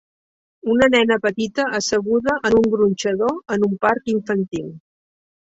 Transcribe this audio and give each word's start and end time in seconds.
Una 0.75 0.87
nena 0.95 1.17
petita 1.25 1.65
asseguda 1.79 2.39
en 2.51 2.57
un 2.61 2.71
gronxador 2.73 3.37
en 3.59 3.69
un 3.69 3.77
parc 3.87 4.11
infantil. 4.17 4.67